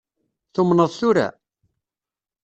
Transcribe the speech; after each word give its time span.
Tumneḍ 0.53 0.91
tura? 0.99 1.27